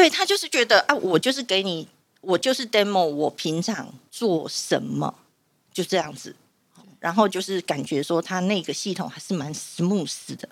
[0.00, 1.86] 对他就是觉得啊，我就是给你。”
[2.22, 5.14] 我就是 demo，我平常做什么
[5.72, 6.36] 就这样子，
[6.98, 10.46] 然后就是感觉说他那个系统还是蛮 smooth 的，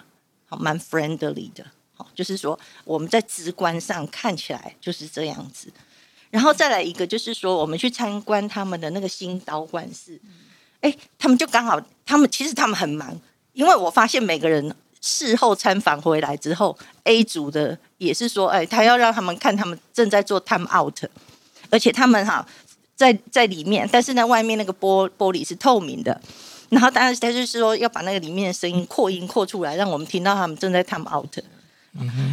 [0.47, 5.71] 好，蛮 friendly 的，好，就是说我们在直观上看起来就是这样子。
[6.31, 10.19] 然后再来一个就是说，我们去参观他们的那个新导管室，
[10.81, 13.21] 哎，他们就刚好，他们其实他们很忙，
[13.53, 14.75] 因为我发现每个人
[15.09, 21.05] 事后参访回来之后，A 组的也是说，哎，他要让他们看他们正在做 time out。
[21.71, 22.47] 而且他们哈
[22.95, 26.21] 在在里面，但是呢，外面那个玻玻璃是透明的。
[26.71, 31.39] 然后当然他就是说要把那个里面的声音扩音扩出来，让我们听到他们正在 time out。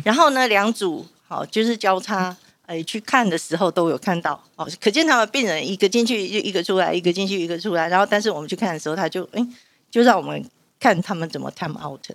[0.04, 2.36] 然后呢，两组好就是交叉
[2.66, 7.88] 哎去看的时候都有看到哦，可见他们病人一个进去就一个出来，一个进去一个出来。
[7.88, 9.48] 然后但是我们去看的时候，他就哎
[9.90, 10.44] 就让我们
[10.80, 12.06] 看他们怎么 time out。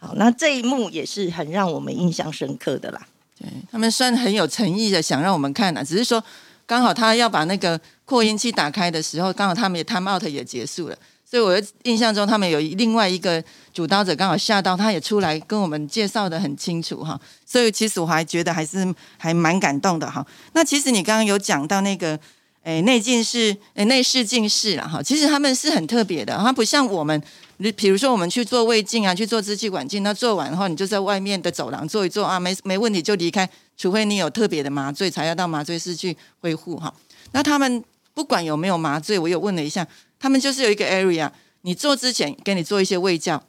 [0.00, 3.06] 好，那这一幕也是很让我们印象深刻的啦。
[3.38, 6.20] 对他们算很有诚意的想让我们看的，只是说。
[6.66, 10.96] 刚好他要把那个扩音器打开的时候，刚好他们也 time out 也结束了，
[11.28, 13.42] 所以我印象中他们有另外一个
[13.74, 20.24] 主刀者刚好下到，他也出来跟我们介绍的很清楚哈，所以其实我还觉得还是还蛮感动的哈。
[20.52, 22.16] 那其实你刚刚有讲到那个
[22.62, 27.20] 诶内镜室诶内视镜室了哈，其实他们是很特别的，它不像我们。
[27.62, 33.46] 你比如说，我们去做胃镜啊，去做支气管镜，那做完后，你就在外面的走廊坐一坐啊，没没问题就离开，
[33.76, 36.92] 除非你有特别的麻醉，才要到麻醉室去恢复哈。
[37.32, 39.86] 那他们不管有没有麻醉，我有问了一下，
[40.18, 43.42] 他们就是有一个 area，你做之前给你做一些胃教，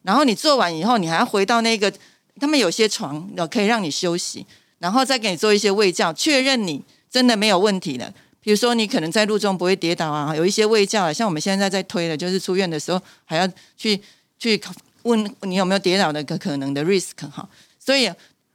[0.00, 1.92] 然后你做完以后，你还要回到那个，
[2.40, 4.46] 他们有些床可以让你休息，
[4.78, 8.10] 然后再给你做一些胃教，确认你真的没有问题了。
[8.48, 14.00] 比如说，你可能在路中不会跌倒啊，有一些胃教啊，像我们现在在推的，就是出院的时候还要去
[14.38, 14.58] 去
[15.02, 17.46] 问你有没有跌倒的可可能的 risk 哈。
[17.78, 18.10] 所以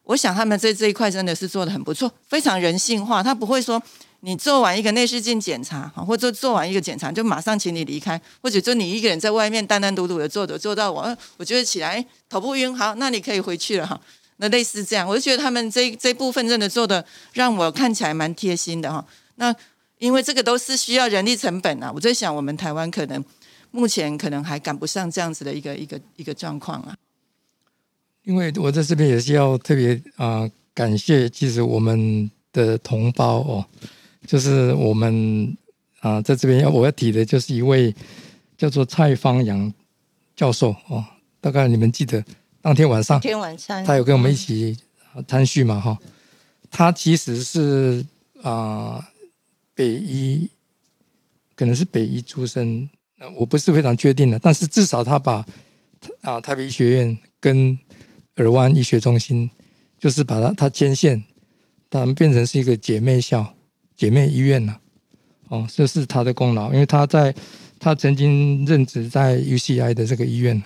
[0.05, 3.21] 我想他们在这一块真的是做的很不错，非常人性化。
[3.21, 3.79] 他不会说
[4.21, 14.01] 你做完一个内视镜检查，或者做完一个检查就马上请你离开，或者就你一个人在外面单单独独的坐着，坐到我我觉得起来头不晕，好，那你可以回去了哈。
[14.37, 19.05] 那类似这样，我就觉得他们这这部分真的做的让我看起来蛮贴心的哈。
[19.35, 19.55] 那
[20.03, 23.23] 因为这个都是需要人力成本啊，我在想，我们台湾可能
[23.71, 26.93] 目前可能还赶不上这样子的一个一个一个状况啊。
[28.23, 33.65] 因为我在这边也是要特别啊感谢，其实我们的同胞哦，
[34.27, 35.55] 就是我们
[36.01, 37.95] 啊在这边要我要提的就是一位
[38.57, 39.73] 叫做蔡方阳
[40.35, 41.01] 教授哦，
[41.39, 42.21] 大概你们记得
[42.61, 44.77] 当天晚上，天晚上他有跟我们一起
[45.25, 45.97] 参叙嘛哈，
[46.69, 48.05] 他其实是
[48.41, 49.01] 啊。
[49.75, 50.49] 北医
[51.55, 52.89] 可能是北医出身，
[53.35, 55.45] 我不是非常确定的，但是至少他把
[56.21, 57.77] 啊台北医学院跟
[58.37, 59.49] 耳湾医学中心，
[59.99, 61.23] 就是把它它牵线，
[61.89, 63.55] 他们变成是一个姐妹校、
[63.95, 64.79] 姐妹医院了。
[65.49, 67.33] 哦，这是他的功劳，因为他在
[67.79, 70.61] 他曾经任职在 UCI 的这个医院，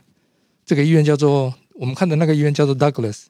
[0.65, 3.25] 这个医院叫做我们看的那个医院叫做 Douglas，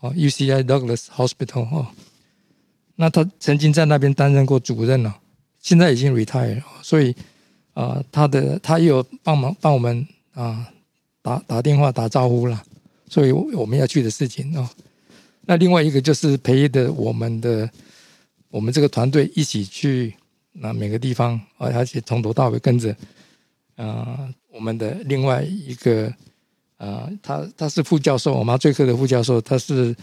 [0.00, 1.86] 哦，UCI Douglas Hospital 哦。
[3.00, 5.16] 那他曾经在那边担任过主任了，
[5.58, 7.16] 现在已经 retire 了，所以
[7.72, 10.68] 啊，他的他也有帮忙帮我们啊
[11.22, 12.62] 打打电话打招呼了，
[13.08, 14.68] 所以我们要去的事情哦。
[15.46, 17.70] 那另外一个就是陪着我们的
[18.50, 20.14] 我们这个团队一起去
[20.52, 22.94] 那每个地方，而且从头到尾跟着
[23.76, 26.12] 啊我们的另外一个
[26.76, 29.96] 啊，他他是副教授，我麻醉科的副教授，他是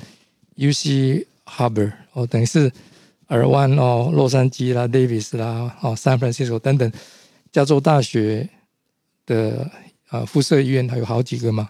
[0.55, 2.71] U C Harbor 哦，等于是。
[3.29, 6.89] 尔湾哦，洛杉矶啦，Davis 啦，哦，San Francisco 等等，
[7.51, 8.47] 加州大学
[9.25, 9.69] 的
[10.07, 11.67] 啊辐射医院它有好几个嘛，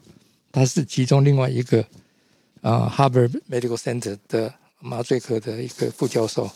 [0.51, 1.83] 他是其中另外一个
[2.61, 6.47] 啊 Harbor Medical Center 的麻醉科的一个副教授。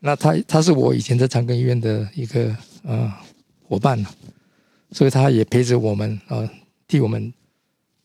[0.00, 2.54] 那他他是我以前在长庚医院的一个
[2.86, 3.22] 啊
[3.66, 4.10] 伙伴了，
[4.92, 6.46] 所以他也陪着我们啊，
[6.86, 7.32] 替我们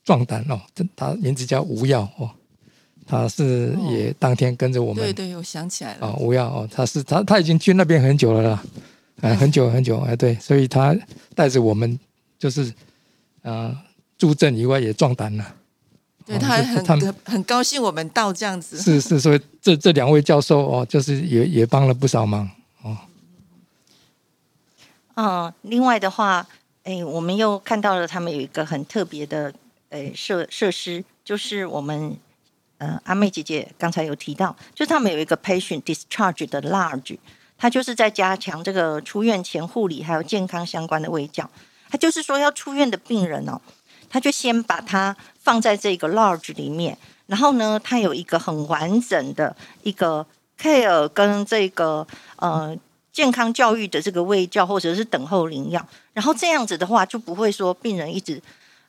[0.06, 0.62] 壮胆哦。
[0.96, 2.32] 他名字叫吴耀哦。
[3.08, 6.08] 他是也当天跟着我们，对对，我想起来了。
[6.08, 8.64] 哦，吴耀哦，他是他他已经去那边很久了啦，
[9.22, 10.96] 啊，很久很久哎，对，所以他
[11.36, 12.00] 带着我们
[12.40, 12.74] 就是
[13.44, 13.76] 啊
[14.18, 15.56] 助阵以外也壮胆了，
[16.26, 18.78] 对他很他很很高兴我们到这样子。
[18.80, 22.50] 是是，所以这这两位教授哦，就是也也帮了不少忙
[22.82, 22.98] 哦。
[25.16, 26.46] 嗯，另外的话，
[26.84, 29.54] 哎，我们又看到了他们有一个很特别的
[29.90, 32.18] 诶设设施，就是我们
[32.78, 37.18] 呃阿妹姐姐刚才有提到，就是他们有一个 patient discharge 的 large，
[37.58, 41.50] 它就是在加强这个出院前护理还有健康相关的卫教。
[41.90, 43.60] 它就是说要出院的病人哦，
[44.10, 50.26] 他就先把它放在这个 large 里面，然后呢，它有一个很完整的一个
[50.60, 52.06] care 跟这个
[52.38, 52.78] 呃。
[53.16, 58.42] 健康教育的这个卫教，或者是等候领药，然后这样子的话，就不会说病人一直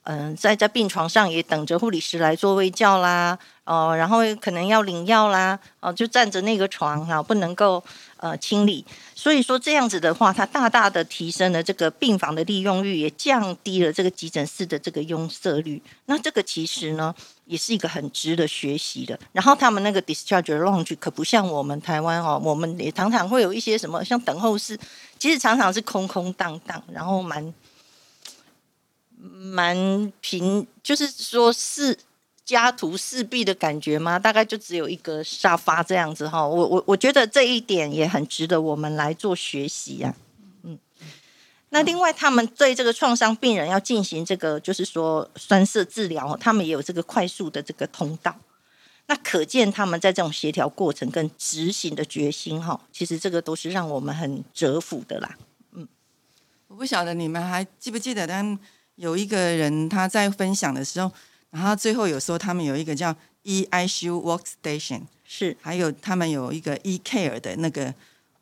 [0.03, 7.85] 嗯在在病床上也等着护理师来做喂教啦，哦，然后可能要领药啦，哦，就站着那个床哈，不能够
[8.16, 8.83] 呃清理。
[9.14, 15.83] 所以说这样子的话，它大大的提升了这个病房的利用率，也降低了这个急诊室的这个拥塞率。
[16.07, 17.14] 那这个其实呢？
[17.46, 19.16] 也是一个很值得学习的。
[19.31, 24.76] 然后他们那个 discharge lounge 可不像我们台湾哦，我们也常常会有一些什么像等候室，
[25.16, 27.55] 其实常常是空空荡荡，然后蛮
[29.16, 31.96] 蛮平，就是说是
[32.47, 34.19] 家徒四壁的感觉吗？
[34.19, 36.47] 大概就只有一个沙发这样子哈。
[36.47, 40.15] 我我我觉得这一点也很值得我们来做学习呀。
[40.63, 40.79] 嗯
[41.71, 48.35] 那另外，他们对这个创伤病人要进行这个，就是说栓塞治疗，他们也有这个快速的这个通道。
[49.09, 55.37] 那可见他们在这种协调过程跟执行的决心，哈，其实这个都是让我们很折服的啦。
[55.73, 55.87] 嗯，
[56.69, 58.57] 我不晓得你们还记不记得，当
[58.95, 61.13] 有一个人他在分享的时候，
[61.57, 63.14] 然后最后有说他们有一个叫
[63.45, 67.92] EICU Workstation，是，还有他们有一个 eCare 的那个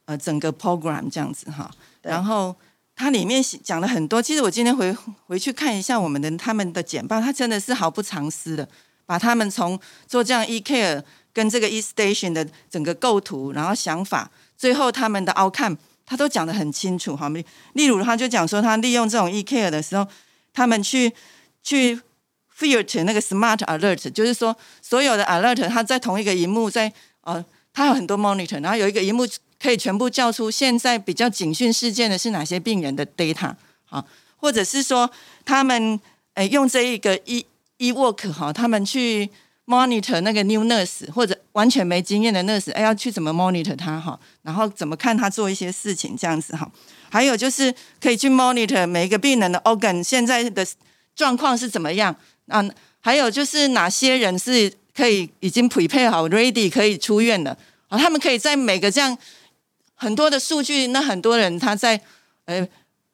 [0.06, 1.70] 呃整个 program 这样子哈，
[2.02, 2.54] 然后。
[2.96, 4.96] 它里面讲了很多，其实我今天回
[5.26, 8.68] 回去看一下我们的他们的简报，它真的是毫不藏私的，
[9.04, 17.28] 把他们从做这样 e care 跟这个 e station 的整个构图，然后想法，最后他们的 outcome，他都讲得很清楚哈。
[17.72, 20.06] 例如他就讲说，他利用这种 e care 的时候，
[20.52, 21.12] 他们去
[21.64, 22.00] 去
[22.58, 29.26] filter 那个 smart alert，就是说所有的 alert，它在同一个荧幕，在呃，它有很多 monitor，然后有一个荧幕。
[29.56, 33.50] 可以全部叫出现在比较警讯事件的是哪些病人的 data
[33.88, 34.04] 啊，
[34.36, 35.10] 或者是说
[35.42, 35.98] 他们
[36.34, 37.46] 诶用这一个 e
[37.78, 39.30] e work 哈，他们去
[39.64, 46.70] monitor 那个 new nurse 或者完全没经验的 nurse，哎要去怎么 monitor 他哈，然后怎么看他做一些事情这样子哈，
[47.08, 50.66] 还有就是可以去 monitor 每一个病人的 organ 现在的
[51.16, 52.14] 状况是怎么样
[52.48, 52.64] 啊，
[53.00, 57.56] 还有就是哪些人是可以已经匹配好 ready 可以出院的
[57.88, 59.16] 啊，他们可以在每个这样。
[59.96, 61.98] 很多的数据，那很多人他在
[62.46, 62.66] 呃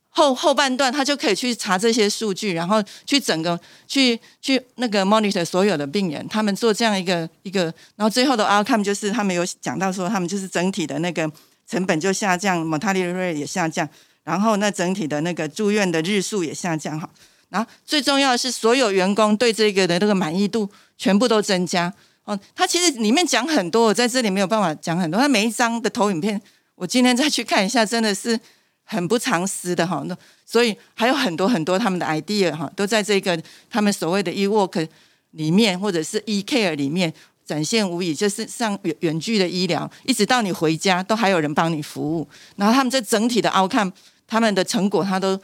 [0.08, 7.64] 后后半段，他就可以去查这些数据，然后去整个去去那个 monitor 所有的病人，他们做这样一个一个，
[7.96, 11.30] 然后最后的 outcome 就是他们有讲到说，他们就是整体的那个
[11.68, 13.86] 成本就下降，mortality rate 也下降，
[14.24, 17.08] 然后那整体的那个住院的日数也下降哈，
[17.50, 21.92] 然后最重要的是所有员工对这个的那个满意度全部都增加
[22.24, 22.38] 哦。
[22.54, 26.40] 他其实里面讲很多，我在这里没有办法讲很多，他每一张的投影片。
[26.76, 28.40] 我今天再去看一下，真的是
[28.84, 30.02] 很不常识的哈。
[30.06, 34.88] 那所以还有很多很多他们的 idea 哈，都在这个他们所谓的 e work
[35.32, 37.12] 里面，或者是 e care 里面
[37.44, 38.14] 展现无疑。
[38.14, 42.26] 就是像远远距的医疗，一直到你回家都还有人帮你服务。
[42.56, 43.92] 然后他们这整体的 outcome，
[44.26, 45.38] 他们的成果，他都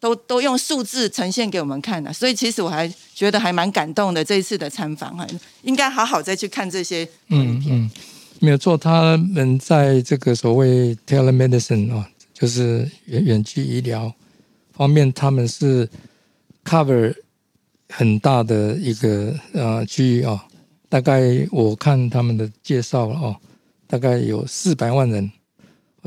[0.00, 2.12] 都都用数字呈现给我们看的。
[2.12, 4.24] 所以其实我还觉得还蛮感动的。
[4.24, 5.26] 这一次的参访哈，
[5.62, 7.90] 应该好好再去看这些影片。
[8.40, 14.12] 没有错，他们在这个所谓 telemedicine 啊，就是远远距医疗
[14.72, 15.88] 方面，他们是
[16.64, 17.12] cover
[17.88, 20.44] 很大的一个呃区域啊。
[20.88, 23.36] 大概我看他们的介绍了哦，
[23.86, 25.30] 大概有四百万人，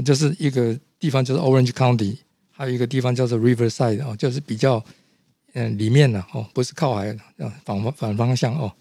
[0.03, 2.15] 就是一个地方就是 Orange County，
[2.61, 4.83] 还有一个地方叫做 Riverside 哦，就是比较
[5.53, 8.71] 嗯里面的哦，不是靠海啊反反方向哦，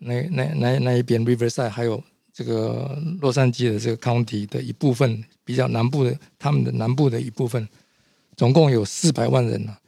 [0.00, 2.02] 那那那那一边 Riverside 还有。
[2.36, 7.68] 这个洛杉矶的这个 county 的一部分，比较南部的，他们的南部的一部分，
[8.36, 9.78] 总共有四百万人了。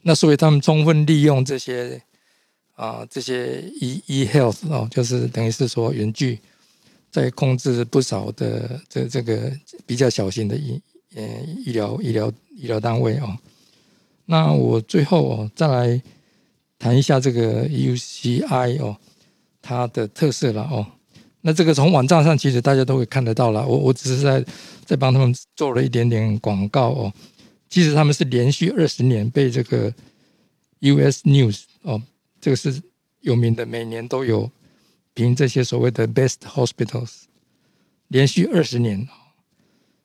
[0.00, 2.00] 那所以他们充分利用这些
[2.74, 6.40] 啊，这些 e e health 哦，就是等于是说远距
[7.10, 9.52] 在控制不少的这这个
[9.84, 10.80] 比较小型的医
[11.14, 11.22] 呃
[11.64, 13.36] 医疗医疗医疗单位哦。
[14.26, 16.02] 那我最后哦再来
[16.78, 18.96] 谈一下这个 UCI 哦，
[19.60, 20.86] 它的特色了哦。
[21.42, 24.44] 那这个从网站上其实大家都会看得到了，我我只是在
[24.84, 27.12] 在帮他们做了一点点广告哦。
[27.68, 29.92] 其实他们是连续二十年被这个
[30.78, 31.22] U.S.
[31.24, 32.00] News 哦，
[32.40, 32.80] 这个是
[33.20, 34.50] 有名的，每年都有
[35.12, 37.24] 评这些所谓的 best hospitals，
[38.08, 39.06] 连续二十年。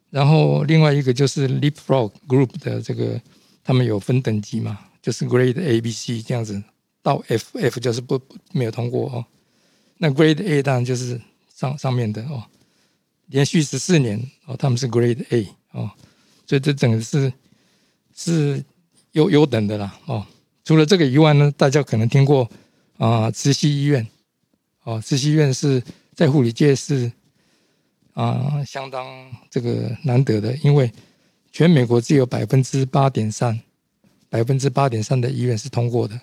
[0.10, 3.22] 然后另外一个就是 Leapfrog Group 的这个，
[3.64, 6.62] 他们有分等级嘛，就是 Grade A、B、C 这样子，
[7.02, 8.20] 到 F，F 就是不
[8.52, 9.26] 没有通过哦。
[9.98, 11.22] 那 Grade A 当然就是
[11.54, 12.44] 上上面的哦，
[13.28, 15.92] 连续十四年哦，他们是 Grade A 哦，
[16.48, 17.32] 所以这整个是
[18.16, 18.64] 是
[19.12, 20.26] 优优等的啦哦。
[20.64, 22.50] 除了这个以外呢，大家可能听过
[22.98, 24.08] 啊，慈溪医院
[24.84, 25.84] 哦，慈溪医院是
[26.16, 27.12] 在护理界是
[28.20, 29.06] 啊相当
[29.50, 30.92] 这个难得的，因为
[31.54, 33.58] 全美国只有百分之八点三，
[34.30, 36.20] 百分之八点三的医院是通过的，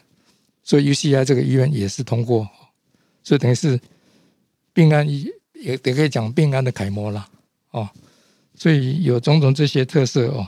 [0.62, 2.46] 所以 UCI 这个医院也是通过。
[3.24, 3.80] 所以等于是
[4.72, 7.26] 病安医也也可以讲病安的楷模了
[7.70, 7.88] 哦，
[8.54, 10.46] 所以有种种这些特色哦，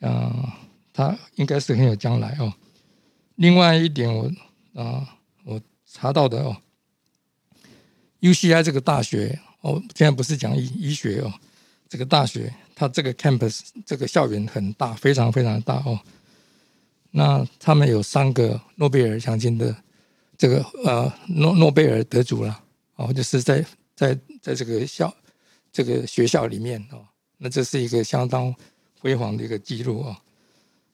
[0.00, 0.48] 嗯，
[0.92, 2.52] 它应该是很有将来哦。
[3.34, 4.30] 另外一点，我
[4.74, 6.56] 啊，我查到的哦
[8.20, 11.32] ，UCI 这个大学哦，现在不是讲医医学哦，
[11.88, 15.98] 这个大学它这个 campus 这个校园很大，非常非常大哦。
[17.10, 19.74] 那他们有三个诺贝尔奖金的。
[20.38, 22.64] 这个呃诺诺贝尔得主了
[22.96, 25.14] 哦，就是在在在这个校
[25.70, 27.06] 这个学校里面哦，
[27.38, 28.52] 那这是一个相当
[28.98, 30.16] 辉煌的一个记录哦。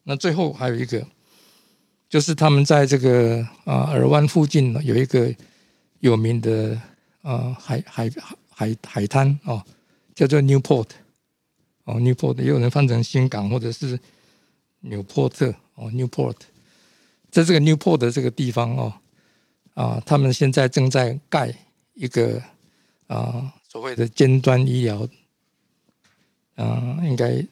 [0.03, 1.03] 那最后还有一个，
[2.11, 5.35] 就是他们在这个啊尔湾附近有一个
[6.01, 6.79] 有名的
[7.23, 8.11] 啊海海
[8.59, 9.65] 海海滩哦，
[10.17, 10.89] 叫做 Newport
[11.85, 13.97] 哦 Newport 也有人翻成新港或者是
[14.81, 16.35] 纽波特哦 Newport，
[17.31, 18.93] 在这个 Newport 的这个地方哦。
[19.75, 21.55] 啊，他们现在正在盖
[21.95, 22.43] 一个
[23.07, 25.09] 啊所谓的尖端医疗，
[26.57, 27.47] 嗯，应该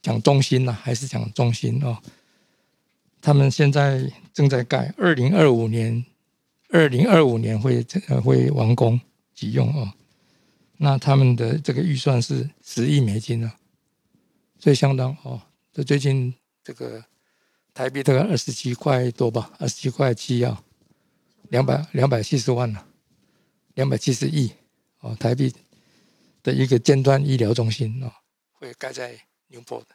[0.00, 1.98] 讲中心呢，还是讲中心哦？
[3.20, 6.02] 他们现在正在盖，二零二五年，
[6.70, 7.84] 二零二五年会
[8.24, 8.98] 会完工
[9.34, 9.92] 启用哦。
[10.78, 13.54] 那他们的这个预算是十亿美金啊，
[14.58, 15.42] 所以相当哦。
[15.72, 17.04] 这最近这个
[17.74, 20.64] 台币大概二十七块多吧，二十七块七啊。
[21.50, 22.86] 两百两百七十万了，
[23.72, 24.52] 两百七十亿
[25.00, 25.50] 哦，台币
[26.42, 28.12] 的一个尖端医疗中心哦，
[28.52, 29.86] 会盖在纽波的，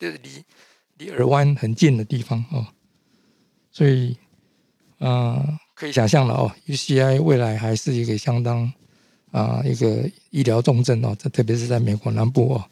[0.00, 0.44] 就是离
[0.96, 2.66] 离尔湾很近的地方哦，
[3.70, 4.16] 所以
[4.98, 8.72] 啊，可以想象了哦，UCI 未来还是一个相当
[9.36, 12.64] 啊一个医疗重镇哦，这特别是在美国南部哦，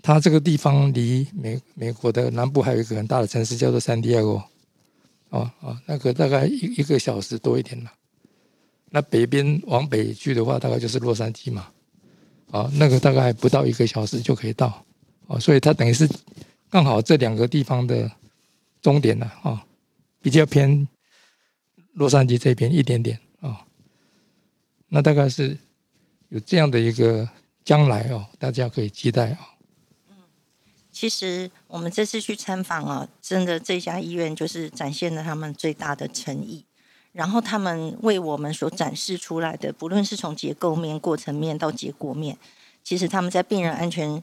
[0.00, 4.42] 它这个地方离美美国的南部还有一个很大的城市叫做三迪亚哥。
[5.28, 7.92] 哦哦，那个大概一一个小时多一点了。
[8.88, 11.68] 那北边往北去的话，大概就是洛杉矶嘛。
[12.50, 14.84] 啊，那个大概不到一个小时就可以到。
[15.28, 16.08] 哦，所以它等于是
[16.68, 18.10] 刚好这两个地方的
[18.82, 19.26] 终点了。
[19.42, 19.64] 啊，
[20.20, 20.88] 比较偏
[21.92, 23.16] 洛杉矶这边一点点。
[23.40, 23.64] 啊，
[24.88, 25.56] 那大概是
[26.30, 27.28] 有这样的一个
[27.64, 29.38] 将来哦，大家可以期待啊。
[30.90, 36.64] 其实我们这次去参访啊，真的这家医院就是展现了他们最大的诚意。
[37.12, 42.38] 然后他们为我们所展示出来的，不论是从结构面、过程面到结果面，
[42.84, 44.22] 其实他们在病人安全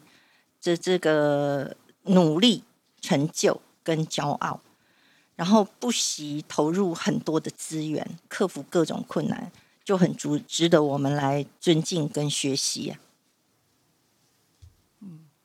[0.61, 2.63] 的这个努力、
[3.01, 4.61] 成就跟骄傲，
[5.35, 9.51] 然后不惜投入很多的资源，克服各种困难，
[9.87, 12.99] 就很足值得我们来尊敬跟学习啊。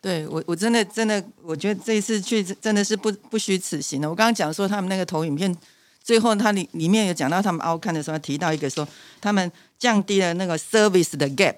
[0.00, 4.10] 对我，我真的真的，我觉得这一次去真的是不不虚此行的。
[4.10, 5.56] 我刚刚讲说他们那个投影片，
[6.02, 8.86] 最后他里里面有讲到他们凹看的时候提到一个说，
[9.20, 11.54] 他们降低了那个 service 的 gap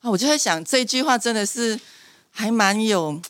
[0.00, 1.78] 啊，我就在想这句话真的是
[2.30, 3.22] 还蛮有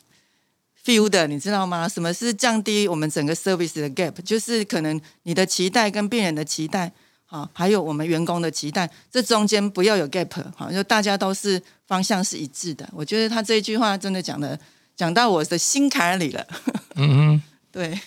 [0.83, 1.87] feel 的，你知道吗？
[1.87, 4.19] 什么是降低我们整个 service 的 gap？
[4.23, 6.91] 就是可能你的期待跟病人的期待。
[7.31, 12.89] 好，还有我们员工的期待，这中间不要有 gap，好，就大家都是方向是一致的。
[12.91, 14.59] 我觉得他这一句话真的讲的
[14.95, 16.43] 讲到我的心坎里了。
[16.97, 17.99] 嗯嗯，对，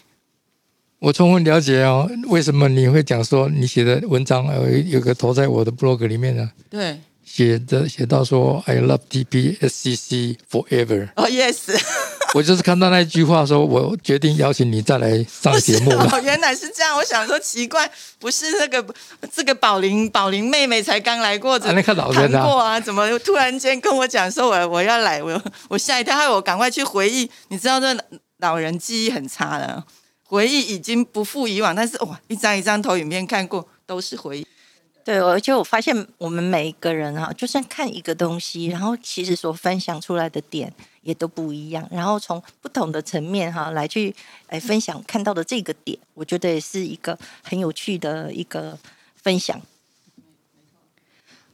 [0.99, 6.51] 我充分了解哦，为什么你会讲说你写的文章有有个投在我的 blog 里面呢？
[6.69, 11.11] 对，写的写到说 I love TPSCC forever。
[11.15, 11.81] 哦，yes。
[12.35, 16.09] 我就是看到那句话，说我决定邀请你再来上节目了。
[16.25, 18.95] 原来是这样，我想说奇怪，不是那个
[19.31, 27.31] 这个宝林宝林妹妹才刚来过，那个老人过啊，怎么突然间跟我讲说我我要来，我我吓一跳，害我赶快去回忆。
[27.49, 27.95] 你知道这
[28.39, 29.85] 老人记忆很差的，
[30.25, 34.47] 回忆已经不复以往，但是哇，一张一张投影片看过，都是回忆。
[35.05, 40.73] 对，而且我发现我们每一个人啊，就算看一个东西，然后其实所分享出来的点
[41.03, 44.15] 也都不一样，然后从不同的层面哈来去
[44.47, 48.79] 哎分享看到的这个点，我觉得也是一个很有趣的一个
[49.17, 49.61] 分享。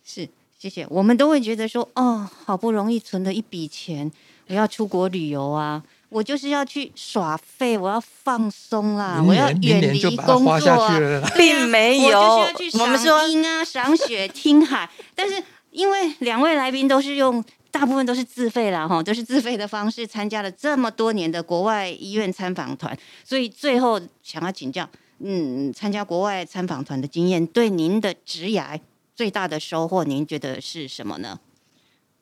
[0.05, 0.29] 是，
[0.59, 0.87] 谢谢。
[0.89, 4.11] 我们都会觉得说，哦，好不容易存了一笔钱，
[4.49, 14.89] 我要出国旅游啊，我就是要去耍废，我要放松啦，我要远离工把它花作并没有我就是要去我们说赏樱啊、赏雪、听海。
[15.15, 24.89] 但是因为两位来宾都是用大部分都是自费啦，哈，都是自费的方式参加了这么多年的国外医院参访团，所以最后想要请教，
[25.19, 28.81] 嗯，参加国外参访团的经验对您的职涯
[29.15, 31.39] 最大的收获，您觉得是什么呢？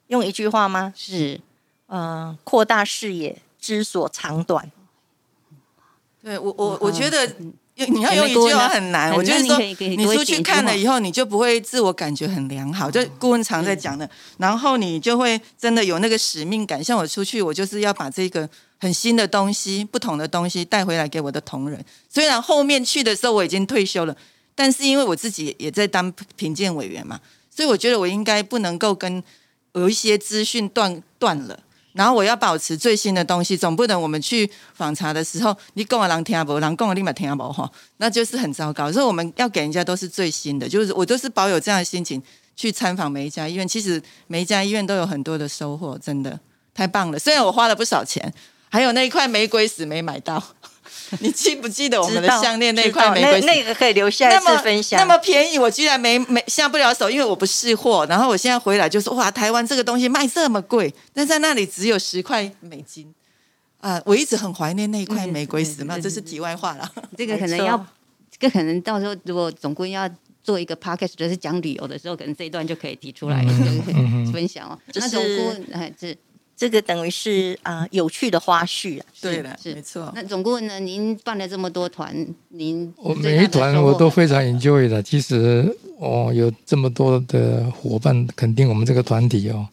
[0.08, 0.92] 用一句话吗？
[0.96, 1.40] 是
[1.88, 4.72] 嗯、扩大视野，知所长短。
[6.20, 7.54] 对我我我觉得用
[7.88, 14.08] 你要有用一句话很难，我就是说你出去看了以后，你就不会自我感觉很良好，就顾问常在讲的，
[14.38, 16.82] 然后你就会真的有那个使命感。
[16.82, 18.48] 像我出去，我就是要把这个
[18.78, 21.78] 很新的东西、不同的东西带回来给我的同仁。
[22.08, 24.16] 虽然后面去的时候我已经退休了，
[24.54, 27.20] 但是因为我自己也在当评鉴委员嘛，
[27.54, 29.22] 所以我觉得我应该不能够跟
[29.74, 31.60] 有一些资讯断断了。
[31.96, 38.92] 然后我要保持最新的东西，总不能我们去访查的时候，你讲的人听不，人讲的立马听不哈，那就是很糟糕。
[38.92, 42.22] 所以我们要给人家都是最新的，就是我都是保有这样的心情
[42.54, 43.66] 去参访每一家医院。
[43.66, 46.38] 其实每一家医院都有很多的收获，真的
[46.74, 47.18] 太棒了。
[47.18, 48.32] 虽然我花了不少钱，
[48.68, 50.42] 还有那一块玫瑰石没买到，
[51.20, 53.40] 你记不记得我们的项链那一块玫瑰？
[53.40, 54.98] 那那个可以留下一那么次分享。
[54.98, 58.06] 那么便宜，我居然没没下不了手，因为我不识货。
[58.08, 63.14] 然后我现在回来就说，哇，台湾这个东西卖这么贵，但在那里只有十块美金。
[63.78, 66.90] 啊，我一直很怀念那一块嗯玫瑰石嘛，这是题外话了。
[67.16, 67.86] 这个可能要，
[68.30, 70.10] 这个可能到时候如果总归要
[70.42, 73.44] 做一个 podcast，就是讲旅游的时候，可能这一段就可以提出来、
[74.32, 74.76] 分享哦。
[74.90, 76.16] 就是那总顾问哎是
[76.56, 79.06] 这个等于是啊、有趣的花絮啊。
[79.20, 80.10] 对的，是没错。
[80.14, 80.80] 那总顾问呢？
[80.80, 85.02] 您办了这么多团，您我每一团我都非常 enjoy 的。
[85.02, 89.68] 其实哦，有这么多的伙伴，肯定我们这个团体哦，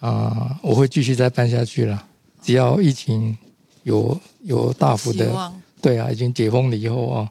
[0.00, 2.06] 啊、我会继续再办下去了。
[2.40, 3.36] 只要疫情
[3.82, 5.52] 有有大幅的，
[5.82, 7.30] 对啊，已经解封了以后啊，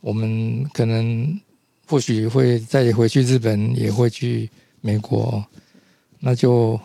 [0.00, 1.40] 我们可能
[1.86, 5.44] 或许会再回去日本，也会去美国，
[6.20, 6.80] 那就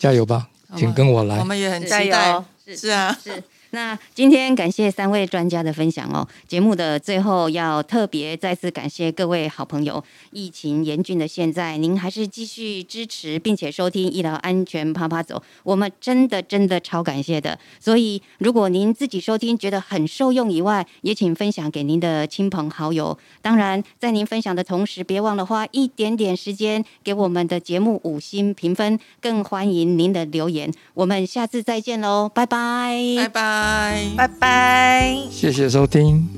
[0.00, 1.44] 加油吧，请跟我来我。
[1.44, 2.42] 们也很期待。
[2.64, 3.30] 是是啊，是。
[3.70, 6.26] 那今天感谢三位专家的分享哦。
[6.48, 10.02] 节目的最后要特别再次感谢各位好朋友。
[10.32, 17.58] 疫情严峻的现在，您还是继续支持并且收听医疗安全啪啪走，我们真的真的超感谢的。
[17.78, 23.16] 所以如果您自己收听觉得很受用以外，也请分享给您的亲朋好友。
[23.40, 30.72] 当然，在您分享的同时，别忘了花一点点时间给我们的节目五星评分，更欢迎您的留言。
[30.94, 34.04] 我们下次再见喽，拜拜，拜拜拜。
[34.16, 35.16] 拜拜。
[35.30, 36.28] 谢谢收听。